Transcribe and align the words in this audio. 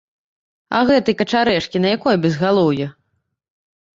А 0.77 0.79
гэты 0.89 1.13
качарэжкі 1.19 1.77
на 1.83 1.91
якое 1.97 2.15
безгалоўе? 2.25 2.87